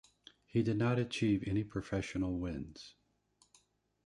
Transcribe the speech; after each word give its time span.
He 0.47 0.63
did 0.63 0.77
not 0.79 0.97
achieve 0.97 1.43
any 1.45 1.63
professional 1.63 2.39
wins. 2.39 2.95